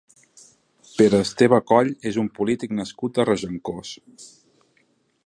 [1.01, 3.93] Pere Esteve Coll és un polític nascut a Regencós.